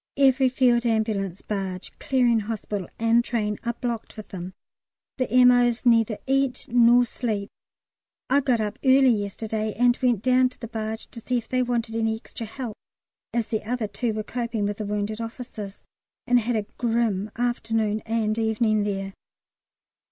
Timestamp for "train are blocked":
3.23-4.17